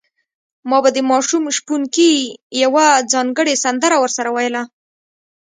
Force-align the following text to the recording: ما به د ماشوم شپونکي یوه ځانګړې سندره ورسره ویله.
ما 0.69 0.77
به 0.83 0.89
د 0.95 0.99
ماشوم 1.11 1.43
شپونکي 1.57 2.11
یوه 2.63 2.85
ځانګړې 3.13 3.55
سندره 3.63 3.97
ورسره 3.99 4.29
ویله. 4.31 4.63